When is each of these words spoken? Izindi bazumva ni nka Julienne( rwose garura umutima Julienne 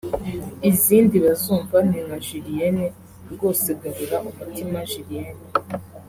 Izindi 0.69 1.15
bazumva 1.25 1.77
ni 1.87 1.99
nka 2.05 2.17
Julienne( 2.25 2.87
rwose 3.33 3.67
garura 3.79 4.17
umutima 4.33 4.77
Julienne 4.89 5.41